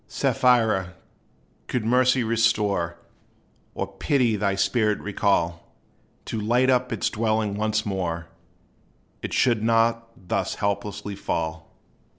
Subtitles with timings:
[0.07, 0.95] Sapphira,
[1.67, 2.97] could Mercy restore,
[3.75, 5.71] Or Pity thy spirit recall,
[6.25, 8.25] To light up its dwelling once more,
[9.21, 11.71] It should not thus hopelessly fall.